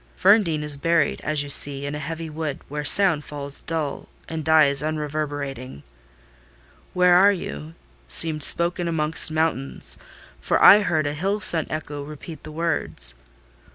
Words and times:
Ferndean 0.17 0.63
is 0.63 0.77
buried, 0.77 1.21
as 1.21 1.43
you 1.43 1.49
see, 1.51 1.85
in 1.85 1.93
a 1.93 1.99
heavy 1.99 2.27
wood, 2.27 2.59
where 2.67 2.83
sound 2.83 3.23
falls 3.23 3.61
dull, 3.61 4.09
and 4.27 4.43
dies 4.43 4.81
unreverberating. 4.81 5.83
'Where 6.93 7.15
are 7.15 7.31
you?' 7.31 7.75
seemed 8.07 8.43
spoken 8.43 8.87
amongst 8.87 9.29
mountains; 9.29 9.99
for 10.39 10.59
I 10.59 10.79
heard 10.81 11.05
a 11.05 11.13
hill 11.13 11.39
sent 11.39 11.69
echo 11.69 12.01
repeat 12.01 12.41
the 12.43 12.51
words. 12.51 13.13